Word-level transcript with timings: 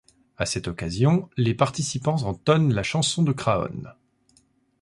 À 0.39 0.47
cette 0.47 0.67
occasion, 0.67 1.29
les 1.37 1.53
participants 1.53 2.23
entonnent 2.23 2.73
la 2.73 2.81
chanson 2.81 3.21
de 3.21 3.33
Craonne. 3.33 3.93